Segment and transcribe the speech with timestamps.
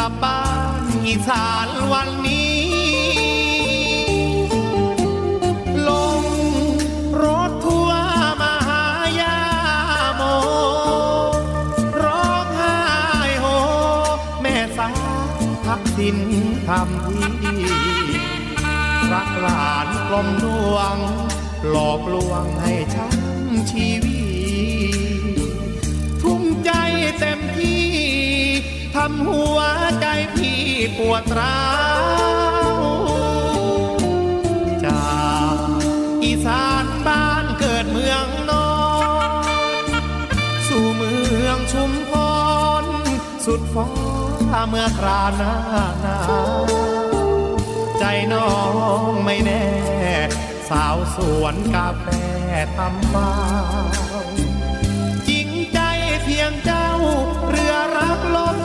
[0.00, 0.42] ลับบ้า
[0.80, 2.60] นอีสานวันนี้
[5.88, 5.90] ล
[6.22, 6.24] ง
[7.22, 8.02] รถทัวร์
[8.40, 8.84] มาหา
[9.20, 9.38] ยา
[10.16, 10.22] โม
[12.02, 12.76] ร้องไห้
[13.40, 13.46] โฮ
[14.40, 14.88] แม่สา
[15.64, 16.18] พักสิน
[16.68, 17.56] ทำที
[19.12, 20.96] รักหลานกลมดวง
[21.70, 23.18] หลอกลวงให้ฉัน
[23.70, 24.25] ชีวิต
[28.96, 29.58] ทำหัว
[30.00, 30.62] ใจพี่
[30.98, 31.66] ปวดร้า
[32.74, 32.82] ว
[34.84, 35.14] จา
[35.54, 35.58] ก
[36.24, 38.74] อีสานบ้านเกิดเมืองนอ
[39.82, 39.84] น
[40.68, 41.14] สู่เมื
[41.46, 42.12] องชุมพ
[42.82, 42.84] ร
[43.46, 43.88] สุดฟ้า
[44.68, 45.54] เมื่อคราหน้า
[46.02, 46.20] หนา
[46.62, 46.64] ว
[47.98, 48.52] ใจน้อ
[49.08, 49.66] งไม่แน่
[50.68, 52.06] สาวสวนกาแฟ
[52.76, 53.32] ทำบ้า
[55.28, 55.80] จริงใจ
[56.22, 56.88] เพียงเจ้า
[57.48, 58.58] เรือรักลม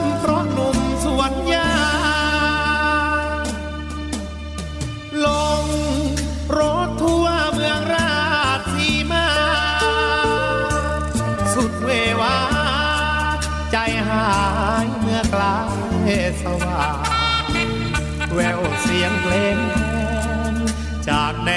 [16.42, 16.88] สว่า
[17.42, 17.46] ง
[18.34, 19.78] แววเสียงเพลงแท
[20.52, 20.54] น
[21.08, 21.50] จากแด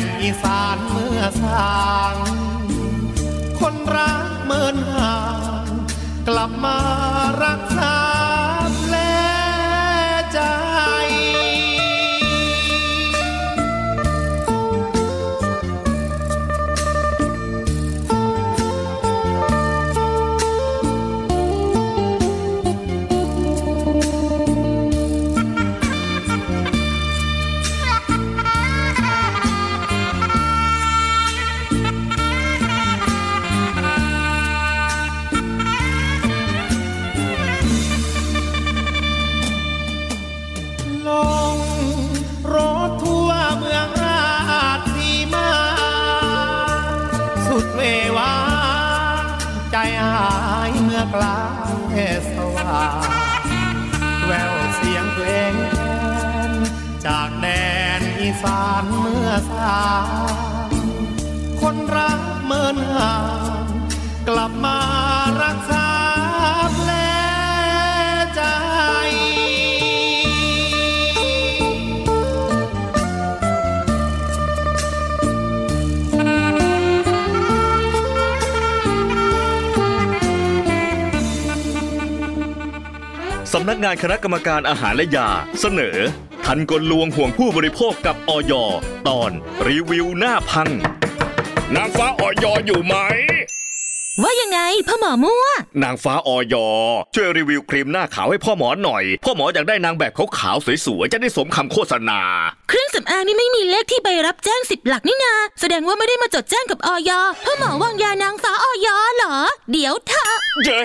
[0.00, 1.82] นอีสานเมื่อสา
[2.14, 2.16] ง
[3.60, 5.16] คนรักเมินห่า
[5.64, 5.66] ง
[6.28, 6.78] กลับมา
[7.44, 7.97] รักษา
[61.60, 63.14] คนรักเมินห่า
[63.62, 63.66] ง
[64.28, 64.78] กลับมา
[65.42, 65.88] รักษา
[66.84, 66.92] แล
[68.34, 68.42] ใจ
[83.52, 85.28] สำนักงานคณะกรรมการอาหารและยา
[85.60, 85.98] เสนอ
[86.50, 88.52] ทันกลลวงห่วงผู้บริโภคกับออย
[89.08, 89.30] ตอน
[89.66, 90.70] รีวิวหน้าพัง
[91.74, 92.94] นางฟ้าออยอยู่ไหม
[94.22, 95.44] ว่ายังไงพ่อหมอมั่ว
[95.82, 96.54] นางฟ้าออย
[97.14, 102.20] ช่วยรีวิวครีมหน้าขาวให้พ่อหมอหน่อย พ่อหมออยากได้นางแบบขาวๆสวยๆจะได้สมคำโฆษณา
[102.68, 107.10] เครื่องสำอางนี่ไม่มีเลขที่ใบรับแจ้งสิบหลักนี่นา แสดงว่าไม่ได้มาจดแจ้งกับออย
[107.44, 109.36] พ่อหมอวางยานางฟ้าออยเหรอ
[109.72, 110.80] เดี๋ยวเถอะเย้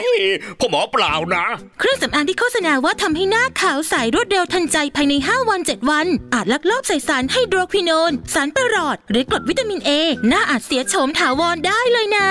[0.59, 1.45] พ่อหมอเปล่านะ
[1.79, 9.91] เครื่องสำอางที่โฆษณาว่าทำให้หน้าขาวใสรวดเร็วทันใจภายใน 5 วัน 7 วัน อาจลักลอบใส่สารไฮโดรควินอนสารประหลอด หรือกรดวิตามินเอ
[10.27, 12.27] หน้าอาจเสียโฉมถาวรได้เลยนะ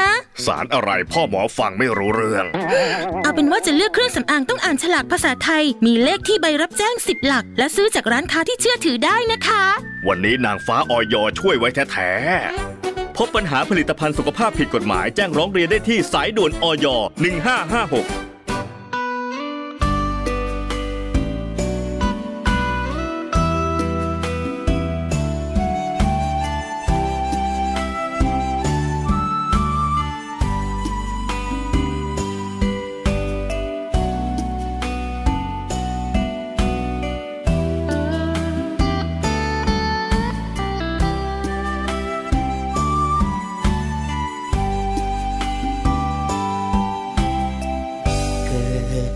[0.46, 2.44] สารอะไรพ่อหมอฟังไม่รู้เรื่อง
[3.22, 9.64] เอาเป็นว่าจะเลือกเครื่องสำอางต้องอ่านฉลากภาษาไทย มีเลขที่ใบรับแจ้ง10หลัก และซื้อจากร้านค้าที่เชื่อถือได้นะคะ
[10.08, 16.86] วันนี้นางฟ้าออยช่วยไว้แท้ๆพบปัญหาผลิตภัณฑ์สุขภาพผิดกฎหมายแจ้งร้องเรียนได้ที่สายด่วนออย
[17.62, 18.31] 1556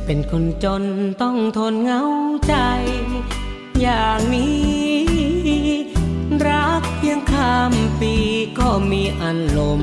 [0.07, 0.85] เป็นคนจน
[1.23, 2.03] ต้องทนเหงา
[2.49, 2.55] ใจ
[3.81, 4.97] อย่างนี้
[6.47, 8.15] รักเพียงข้ามปี
[8.59, 9.83] ก็มีอันลม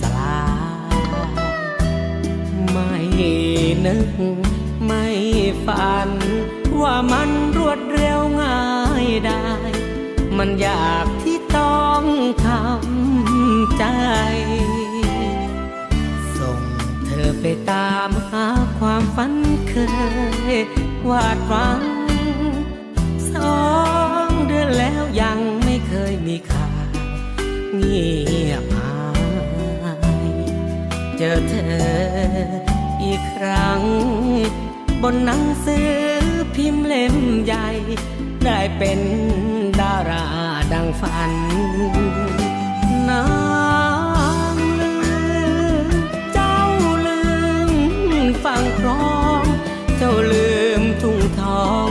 [0.00, 0.44] สลา
[0.94, 0.96] ย
[2.70, 2.92] ไม่
[3.86, 4.10] นึก
[4.86, 5.06] ไม่
[5.66, 6.10] ฝัน
[6.80, 8.62] ว่ามันรวดเร็วง่า
[9.04, 9.46] ยได้
[10.36, 12.02] มันอยากที่ต้อง
[12.44, 13.84] ทำใจ
[17.46, 18.46] ไปตามหา
[18.78, 19.34] ความฝัน
[19.68, 19.74] เค
[20.52, 20.54] ย
[21.10, 21.82] วาดหวัง
[23.32, 23.62] สอ
[24.28, 26.86] งเดือนแล้วยังไม่เคยมีข่าว
[27.76, 28.08] เงี
[28.50, 28.92] ยบหา
[30.28, 30.32] ย
[31.16, 31.84] เจอเธอ
[33.02, 33.80] อีกครั้ง
[35.02, 35.90] บนหนังสือ
[36.54, 37.68] พิมพ์เล่มใหญ่
[38.44, 39.00] ได้เป็น
[39.80, 40.26] ดารา
[40.72, 41.32] ดังฝัน
[43.08, 43.22] นา
[48.44, 49.42] ฟังครอง
[49.96, 51.86] เจ้าลืมทุ่งทอง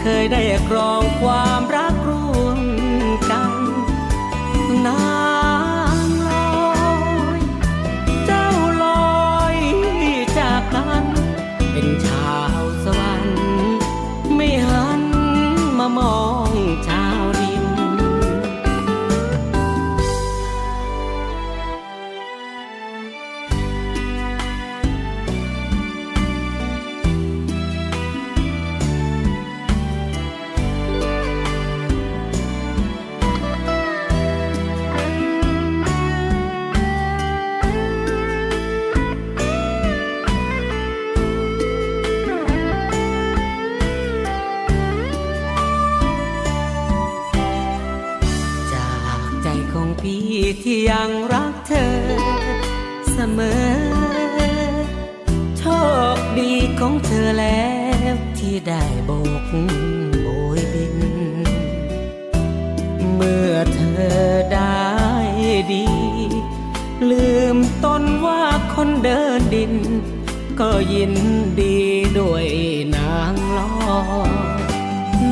[0.00, 1.94] เคยได้ครองความรัก
[70.92, 71.14] ยิน
[71.60, 71.78] ดี
[72.18, 72.46] ด้วย
[72.96, 73.70] นางลอ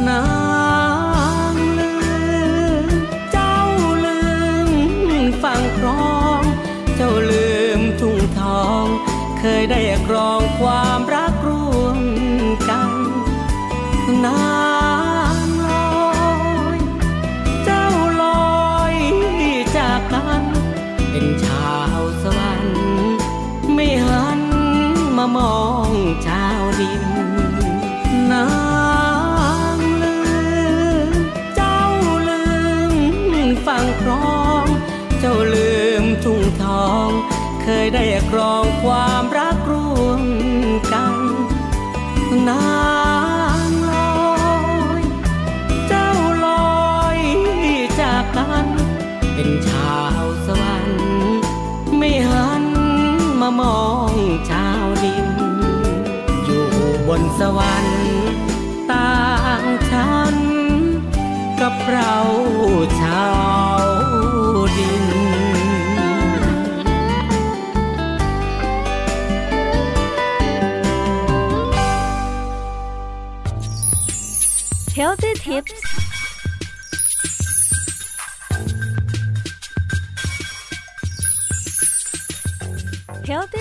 [0.09, 0.25] นา
[1.53, 1.93] งลื
[2.85, 2.89] ม
[3.33, 3.57] เจ้า
[4.05, 4.21] ลื
[4.69, 4.71] ม
[5.43, 6.43] ฟังครอง
[6.97, 8.85] เจ้าลืมทุ่งทอง
[9.41, 11.32] เคยได้กรองความรัก
[37.93, 40.23] ได้ครองความรักร่วม
[40.93, 41.15] กัน
[42.49, 42.67] นา
[43.69, 44.33] งลอ
[45.01, 45.03] ย
[45.89, 46.11] เจ้า
[46.45, 46.49] ล
[46.91, 47.19] อย
[48.01, 48.67] จากกัน
[49.35, 51.03] เป็นชาวสวรรค์
[51.99, 52.65] ไม่หัน
[53.41, 54.15] มามอง
[54.51, 55.29] ชาวดิน
[56.45, 56.67] อยู่
[57.09, 58.05] บนสวรรค์
[58.91, 59.23] ต่า
[59.61, 60.37] งชั้น
[61.61, 62.17] กับเรา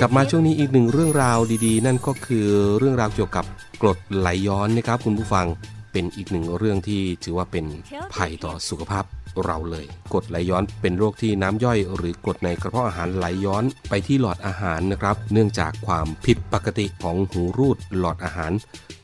[0.03, 3.45] กลับมาช่วงนี้อีกหนึ่งเรื่องราวดีๆ นั่นก็คือเรื่องราวเกี่ยวกับ
[3.81, 5.45] กรดไหลย้อนนะครับคุณผู้ฟัง
[5.91, 7.65] เป็นอีกหนึ่งเรื่องที่ถือว่าเป็น
[8.13, 9.03] ภัยต่อสุขภาพ
[9.45, 18.51] เราเลยกรดไหลย้อนเป็นโรคที่น้ำย่อย หรือกรดในกระเพาะอาหารไหลย้อนไปที่หลอดอาหารนะครับ เนื่องจากความผิดปกติของหูรูดหลอดอาหาร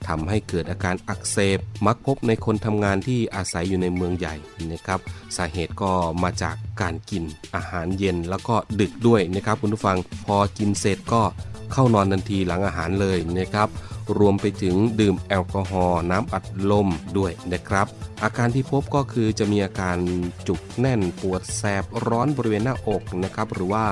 [0.07, 4.36] ทำให้เกิดอาการอักเสบมักพบในคนทำงานที่อาศัยอยู่ในเมืองใหญ่
[4.72, 5.00] นะครับ
[5.38, 5.91] สาเหตุก็
[6.24, 7.24] มาจากการกิน
[7.55, 11.22] อาหารเย็นแล้วก็ดึกด้วยนะครับคุณผู้ฟังพอกินเสร็จก็
[11.74, 13.69] เข้านอนทันทีหลังอาหารเลยนะครับ
[14.18, 17.88] รวมไปถึงดื่มแอลกอฮอล์น้ำอัดลมด้วยนะครับ
[18.24, 19.98] อาการที่พบก็คือจะมีอาการ
[20.48, 23.86] จุกแน่นปวดแสบร้อนบริเวณหน้าอกนะครับ หรือว่า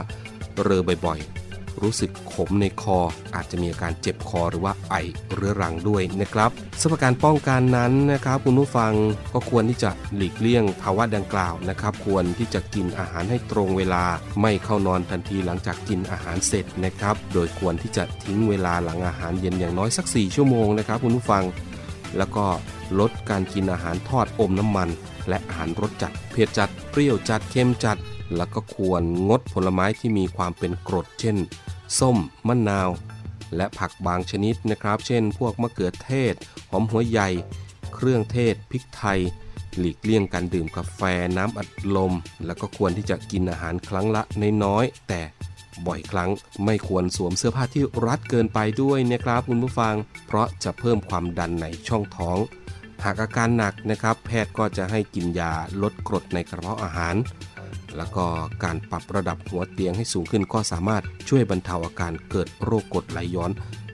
[0.63, 1.44] เรอบ่อยๆ
[1.81, 2.97] รู้สึกขมในคอ
[3.35, 4.95] อาจจะมีอาการเจ็บคอหรือว่าไอ
[5.33, 6.49] เรื้อรังด้วยนะครับ
[6.81, 8.93] สำหรับการป้องกันนั้นนะครับคุณผู้ฟัง
[9.33, 14.03] ก็ควรที่จะหลีกเลี่ยงภาวะดังกล่าวนะครับ ควรที่จะกินอาหารให้ตรงเวลา
[14.41, 21.43] ไม่เข้านอนทันทีหลังจากกินอาหารเสร็จนะครับ โดยควรที่จะทิ้งเวลาหลังอาหารเย็นอย่างน้อยสัก 4 ชั่วโมงนะครับคุณผู้ฟัง
[22.17, 22.45] แล้วก็
[22.99, 24.89] ลดการกินอาหารทอดอมน้ำมัน
[25.29, 27.97] และอาหารรสจัด เผ็ดจัด เปรี้ยวจัด เค็มจัด
[28.37, 31.37] แล้วก็ควรงดผลไม้ที่มีความเป็นกรดเช่น
[31.99, 32.89] ส้ม มะนาว
[33.55, 36.33] และผักบางชนิดนะครับ เช่น พวกมะเขือเทศ
[36.71, 37.29] หอมหัวใหญ่
[37.93, 39.19] เครื่องเทศ พริกไทย
[39.77, 41.01] หลีกเลี่ยงการดื่มกาแฟ
[41.37, 42.13] น้ำอัดลม
[42.45, 44.21] แล้วก็ควรที่จะกินอาหารครั้งละ
[44.63, 45.21] น้อยๆแต่
[45.87, 46.29] บ่อยครั้ง
[46.65, 49.95] ไม่ควรสวมเสื้อผ้าที่รัดเกินไปด้วยนะครับคุณผู้ฟัง
[50.27, 52.37] เพราะจะเพิ่มความดันในช่องท้อง
[53.03, 57.15] หากอาการหนักนะครับ แพทย์ก็จะให้กินยาลดกรดในกระเพาะอาหาร
[57.97, 58.25] แล้วก็
[58.63, 63.51] การปรับระดับหัวเตียงให้สูงขึ้นก็สามารถช่วยบรรเทาอาการเกิดโรคกรดไหลย้อน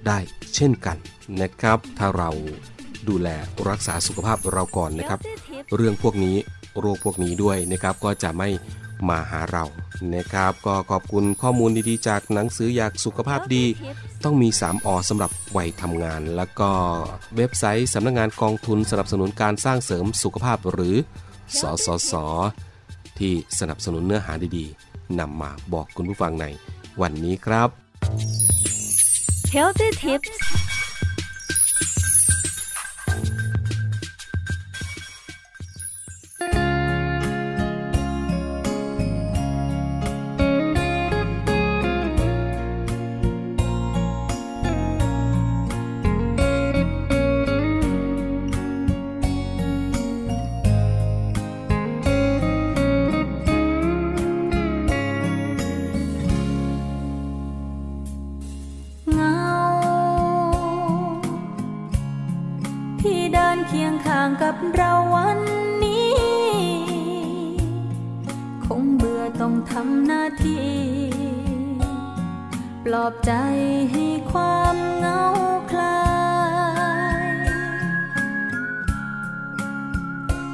[0.07, 0.19] ได้
[0.55, 0.97] เช่นกัน
[1.41, 2.29] นะครับ ถ้าเรา
[3.09, 3.29] ดูแล
[3.69, 5.19] รักษาสุขภาพเราก่อนนะครับ
[5.75, 6.35] เรื่องพวกนี้
[6.79, 8.49] โรคพวกนี้ด้วยนะครับ ก็จะไม่
[9.09, 9.65] มาหาเรา
[10.15, 13.63] นะครับ ก็ขอบคุณข้อมูลดีๆ จากหนังสืออยากสุขภาพดี
[14.23, 16.69] ต้องมี 3อสำหรับวัยทำงาน แล้วก็
[17.37, 20.95] เว็บไซต์สำนักงงานกองทุนสนับสนุนการสร้างเสริมสุขภาพหรือ
[21.59, 22.13] สสส
[23.21, 26.45] ที่สนับสนุนเนื้อหาดีๆนำมาบอกคุณผู้ฟังใน
[27.01, 27.69] วันนี้ครับ
[29.55, 30.31] Healthy Tips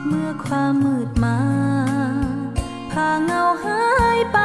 [0.10, 1.38] เมื่อความมืดมา
[2.92, 3.82] พาเงาหา
[4.18, 4.38] ยไป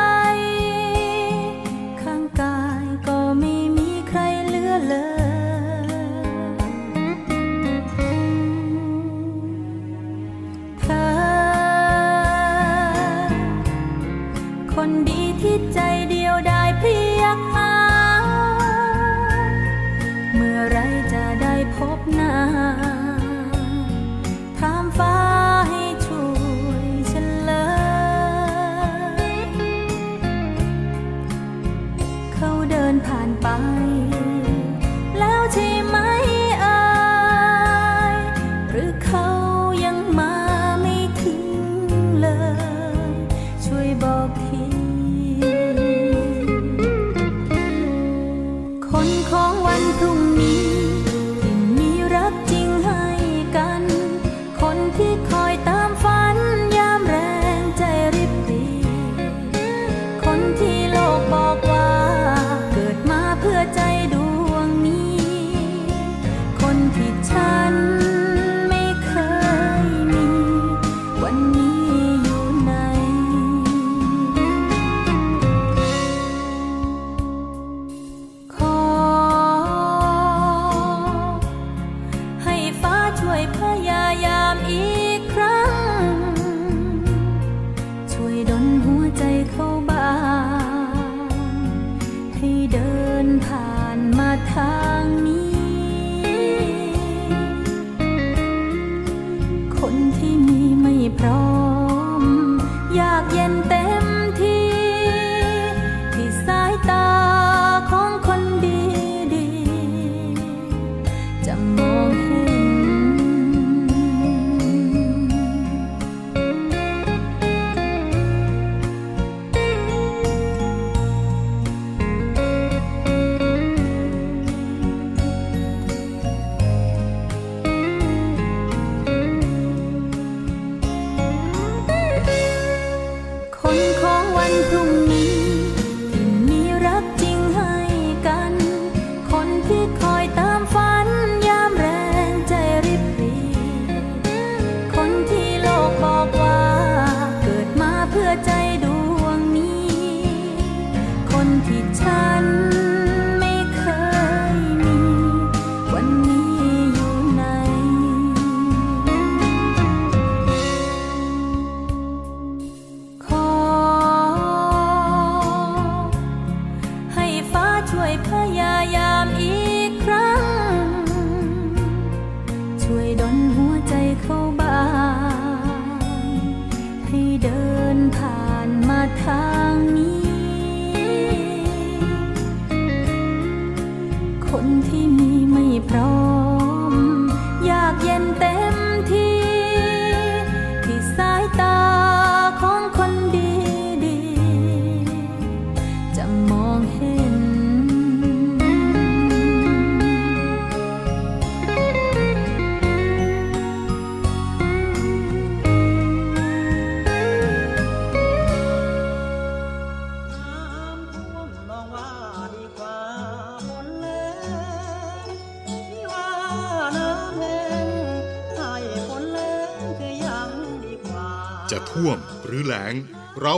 [179.24, 179.51] 他。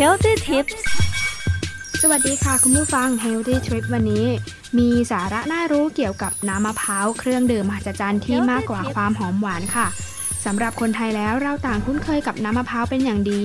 [0.00, 0.74] Healthy Tips
[2.02, 4.26] สวัสดีค่ะคุณผู้ฟัง Healthy Trip วันนี้
[4.78, 9.86] มีสาระน่ารู้เกี่ยวกับน้ำมะพร้าวเครื่องดื่มมหัศจรรย์ที่มากกว่าความหอมหวานค่ะ
[10.44, 13.42] สำหรับคนไทยแล้วเราต่างคุ้นเคยกับน้ำมะพร้าวเป็นอย่างดี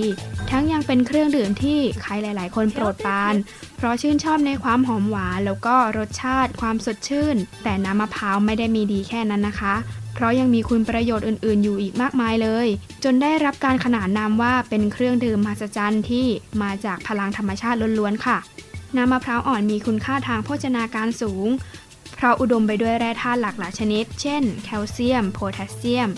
[0.49, 3.35] ทั้งยังเป็นเครื่องดื่มที่ใครหลาย ๆ คนโปรดปราน
[3.77, 9.75] เพราะชื่นชอบในความหอมหวาน แล้วก็รสชาติความสดชื่น แต่น้ำมะพร้าวไม่ได้มีดีแค่นั้นนะคะ
[10.19, 12.67] เพราะยังมีคุณประโยชน์อื่น ๆ อยู่อีกมากมายเลย
[13.03, 16.25] จนได้รับการขนานนามว่าเป็นเครื่องดื่มมหัศจรรย์ที่
[16.61, 18.37] มาจากพลังธรรมชาติล้วน ๆ ค่ะ
[18.95, 21.47] น้ำมะพร้าวอ่อนมีคุณค่าทางโภชนาการสูง
[22.15, 26.09] เพราะอุดมไปด้วยแร่ธาตุหลากหลายชนิด เช่น แคลเซียม โพแทสเซียม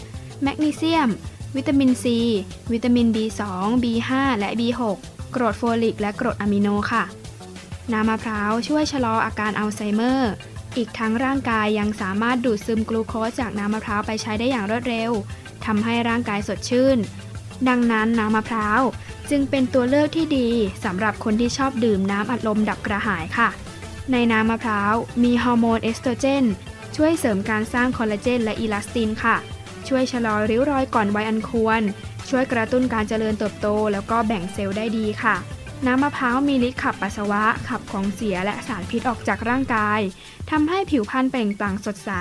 [0.44, 1.10] แมกนีเซียม
[1.56, 2.18] วิตามินซี
[2.72, 3.42] วิตามิน B2
[3.84, 4.10] B5
[4.40, 4.82] และ B6
[5.36, 7.04] กรดโฟลิก และกรดอะมิโนค่ะ
[7.92, 10.32] น้ำมะพร้าวช่วยชะลออาการอัลไซเมอร์
[10.77, 15.12] อีกทั้งร่างกายยังสามารถดูดซึมกลูโคสจากน้ำมะพร้าวไปใช้ได้อย่างรวดเร็ว
[15.65, 16.97] ทำให้ร่างกายสดชื่น
[17.67, 18.81] ดังนั้นน้ำมะพร้าว
[19.29, 20.49] จึงเป็นตัวเลือกที่ดี
[20.84, 23.49] สำหรับคนที่ชอบดื่มน้ำอัดลมดับกระหายค่ะ
[24.12, 26.45] ในน้ำมะพร้าวมีฮอร์โมนเอสโตรเจน
[26.95, 29.36] ช่วยเสริมการสร้างคอลลาเจนและอีลาสตินค่ะ
[29.88, 31.81] ช่วยชะลอริ้วรอยก่อนวัยอันควร
[32.29, 35.36] ช่วยกระตุ้นการเจริญเติบโต แล้วก็แบ่งเซลล์ได้ดีค่ะ
[35.88, 40.00] น้ำมะพร้าวมีฤทธิ์ขับปัสสาวะ ขับของเสียและสารพิษออกจากร่างกาย
[40.52, 42.12] ทำให้ผิวพรรณเปล่งปลั่งสดใส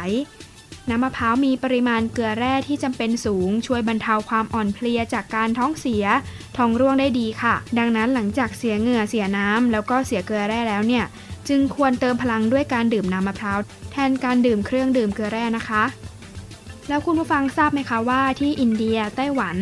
[0.90, 6.05] น้ำมะพร้าวมีปริมาณเกลือแร่ที่จำเป็นสูง ช่วยบรรเทาความอ่อนเพลียจากการท้องเสีย
[6.57, 11.05] ท้องร่วงได้ดีค่ะ ดังนั้นหลังจากเสียเหงื่อเสียน้ำแล้วก็เสียเกลือแร่แล้วเนี่ย
[11.49, 13.59] จึงควรเติมพลังด้วยการดื่มน้ำมะพร้าว
[13.92, 15.85] แทนการดื่มเครื่องดื่มเกลือแร่นะคะ
[16.88, 19.57] แล้วคุณผู้ฟังทราบไหมคะว่าที่อินเดียไต้หวัน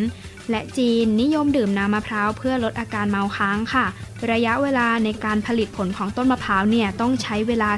[0.51, 3.85] และจีนนิยมดื่มน้ำมะพร้าวเพื่อลดอาการเมาค้างค่ะ
[4.31, 7.69] ระยะเวลาในการผลิตผลของต้นมะพร้าวเนี่ยต้องใช้เวลา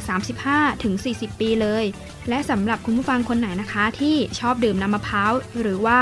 [0.70, 1.86] 35-40 ปีเลย
[2.30, 5.32] และสำหรับคุณผู้ฟังคนไหนนะคะที่ชอบดื่มน้ำมะพร้าว
[5.62, 6.02] หรือว่า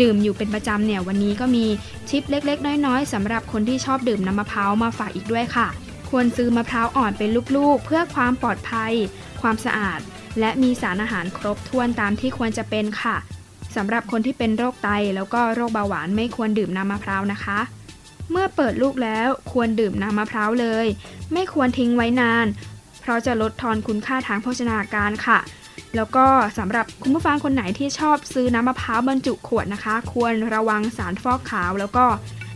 [0.00, 1.66] ดื่มอยู่เป็นประจำเนี่ยวันนี้ก็มี
[2.08, 5.68] ชิปเล็กๆ น้อยๆสำหรับคนที่ชอบดื่มน้ำมะพร้าวมาฝากอีกด้วยค่ะ
[6.10, 8.92] ควรซื้อมะพร้าวอ่อนเป็นลูกๆ เพื่อความปลอดภัย
[9.40, 10.00] ความสะอาด
[10.40, 13.16] และมีสารอาหารครบถ้วนตามที่ควรจะเป็นค่ะ
[13.76, 17.58] สำหรับคนที่เป็นโรคไตแล้วก็โรคเบาหวานไม่ควรดื่มน้ำมะพร้าวนะคะ
[18.30, 20.86] เมื่อเปิดลูกแล้วควรดื่มน้ำมะพร้าวเลย
[21.32, 22.46] ไม่ควรทิ้งไว้นาน
[23.00, 25.38] เพราะจะลดทอนคุณค่าทางโภชนาการค่ะ
[25.96, 26.26] แล้วก็
[26.58, 32.04] สำหรับคุณผู้ฟังคนไหนที่ชอบซื้อน้ำมะพร้าวบรรจุขวดนะคะ ควรระวังสารฟอกขาวแล้วก็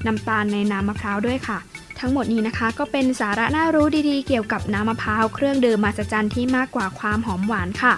[0.07, 1.59] น้ำตาลในน้ำมะพร้าวด้วยค่ะ
[2.01, 7.95] ทั้งหมดนี้นะคะ ก็เป็นสาระน่ารู้ดีๆ เกี่ยวกับน้ำมะพร้าวเครื่องดื่มมหัศจรรย์ที่มากกว่าความหอมหวานค่ะ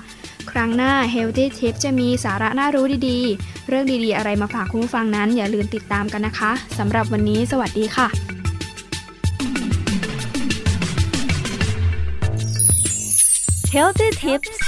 [0.51, 8.09] ครั้งหน้า Healthy Tip จะมีสาระน่ารู้ดีๆ เรื่องดีๆ อะไรมาฝากคุณผู้ฟังนั้น อย่าลืมติดตามกันนะคะสำหรับวันนี้สวัสดีค่ะ
[13.75, 14.59] Healthy Tips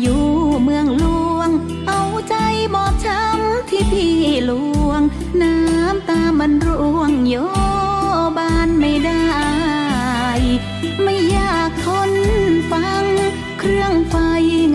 [0.00, 0.24] อยู่
[0.62, 1.04] เมืองหล
[1.36, 1.50] วง
[1.88, 2.34] เอาใจ
[2.74, 4.14] บอบช้ำที่พี่
[4.50, 4.52] ล
[4.88, 5.02] วง
[5.42, 7.36] น้ำตามันร่วงโย
[8.36, 9.26] บานไม่ได้
[11.02, 12.12] ไม่อยากทน
[12.70, 13.04] ฟัง
[13.58, 14.16] เครื่องไฟ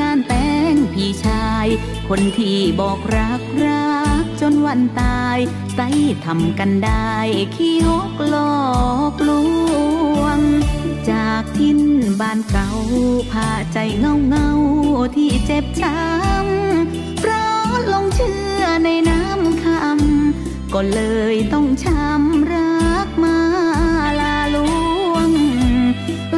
[0.02, 1.68] งานแต่งพี่ชาย
[2.10, 5.38] คนที่บอกรักรักจนวันตาย
[5.76, 5.88] ใส่
[6.26, 7.16] ทำกันได้
[7.56, 8.66] ขี้หกหลอ
[9.12, 9.32] กล
[10.20, 10.40] วง
[11.10, 11.80] จากทิน
[12.20, 12.70] บ้านเก่า
[13.32, 14.50] พาใจเงาเงา
[15.46, 21.02] เจ็บช้ำเพราะลงเชื่อในน้ำคำก็เล
[21.34, 23.38] ยต้องช้ำรักมา
[24.20, 24.58] ลาล
[25.12, 25.30] วง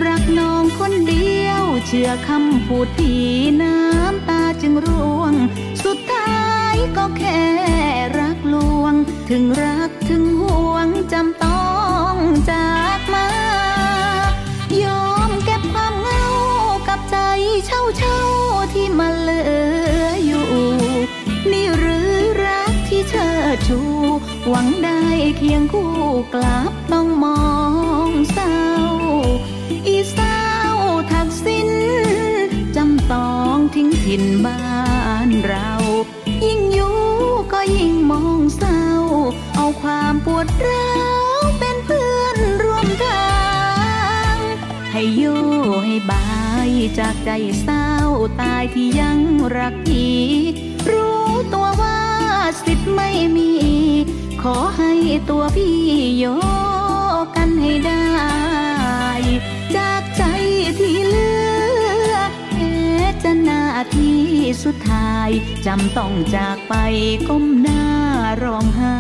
[0.06, 3.24] รักน้องคนเดียว เชื่อคำพูดพี่
[3.62, 5.34] น้ำตาจึงร่วง
[5.84, 7.44] สุดท้ายก็แค่
[8.20, 8.94] รักลวง
[9.30, 9.90] ถึงรัก
[23.68, 23.80] ชู
[24.50, 25.02] หวังได้
[25.38, 25.94] เคียงคู่
[26.34, 27.44] กลับต้องมอ
[28.08, 28.60] งเศร้า
[29.88, 30.38] อีสา
[31.12, 31.70] ทักษิณ
[32.76, 34.64] จำต้องทิ้งถิ่นบ้า
[35.28, 35.72] นเรา
[36.46, 36.98] ยิ่งอยู่
[37.54, 38.84] ก็ยิ่งมองเศร้า
[39.56, 40.92] เอาความปวดร้า
[41.38, 43.32] วเป็นเพื่อนร่วมทา
[44.34, 44.38] ง
[44.92, 45.42] ให้อยู่
[45.84, 46.26] ให้บา
[46.68, 47.30] ยจากใจ
[47.62, 47.90] เศร้า
[48.42, 49.20] ตายที่ยัง
[49.58, 49.74] รัก
[55.30, 55.78] ตัวพี่
[56.18, 56.26] โย
[57.36, 58.06] กันให้ได้
[59.76, 60.24] จากใจ
[60.80, 61.32] ที่เลื
[62.12, 62.14] อ
[62.52, 62.78] แค่
[63.24, 63.64] จะนา
[63.96, 64.14] ที
[64.64, 65.30] สุดท้าย
[65.66, 66.74] จำต้องจากไป
[67.28, 67.86] ก้มหน้า
[68.44, 69.00] ร้องไห้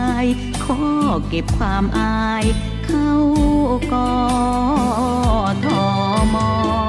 [0.64, 0.80] ขอ
[1.30, 2.44] เก็บความอาย
[2.86, 3.14] เข้า
[3.94, 4.12] กอ
[5.66, 5.86] ทอ
[6.36, 6.38] ม
[6.82, 6.83] ย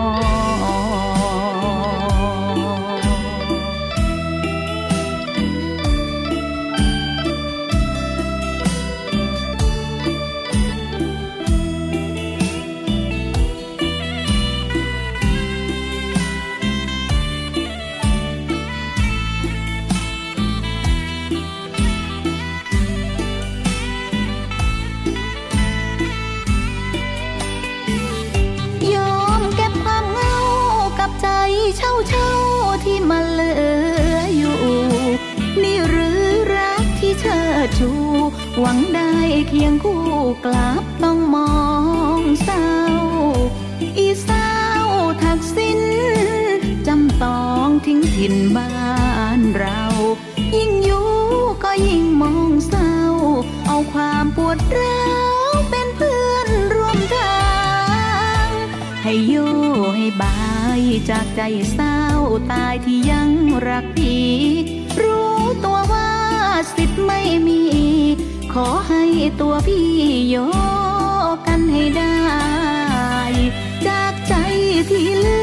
[37.27, 37.91] เชิดชู
[38.61, 39.13] หวังได้
[39.49, 40.05] เคียงคู่
[40.45, 41.55] กลับต้องมอ
[42.19, 42.71] งเศร้า
[43.99, 44.49] อีสา
[45.23, 45.81] ทักษิณ
[46.87, 48.71] จำต้องทิ้งถิ่นบ้า
[49.39, 49.83] นเรา
[50.57, 51.09] ยิ่งอยู่
[51.65, 52.95] ก็ยิ่งมองเศร้า
[53.67, 55.05] เอาความปวดร้า
[55.49, 57.45] วเป็นเพื่อนร่วมทา
[58.47, 58.49] ง
[59.03, 59.53] ให้อยู่
[59.97, 60.39] ให้บา
[60.79, 61.41] ยจากใจ
[61.73, 62.01] เศร้า
[62.53, 63.31] ตายที่ยัง
[63.69, 64.74] รักพี่
[68.59, 69.05] ขอให้
[69.40, 69.88] ตัวพี่
[70.29, 70.37] โย
[71.47, 72.17] กันให้ได้
[73.87, 74.35] จากใจ
[74.90, 75.43] ที่เลื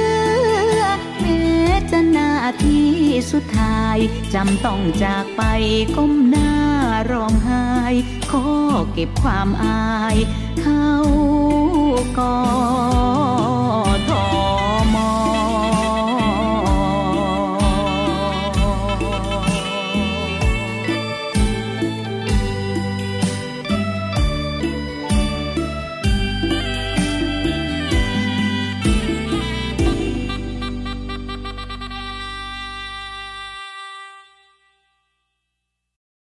[0.79, 0.83] อ
[1.21, 1.45] แม้
[1.91, 2.31] จะนา
[2.63, 2.81] ที
[3.31, 3.97] สุดท้าย
[4.33, 5.41] จำต้องจากไป
[5.95, 6.53] ก้มหน้า
[7.11, 7.67] ร้องไห้
[8.31, 8.47] ขอ
[8.93, 10.17] เก็บความอาย
[10.61, 10.91] เข้า
[12.19, 12.37] ก่อ